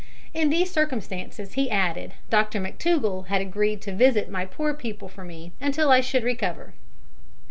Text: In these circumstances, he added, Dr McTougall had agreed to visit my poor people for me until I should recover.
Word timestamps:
In 0.33 0.49
these 0.49 0.71
circumstances, 0.71 1.53
he 1.53 1.69
added, 1.69 2.15
Dr 2.31 2.59
McTougall 2.59 3.27
had 3.27 3.39
agreed 3.39 3.83
to 3.83 3.93
visit 3.93 4.31
my 4.31 4.45
poor 4.47 4.73
people 4.73 5.07
for 5.07 5.23
me 5.23 5.51
until 5.61 5.91
I 5.91 6.01
should 6.01 6.23
recover. 6.23 6.73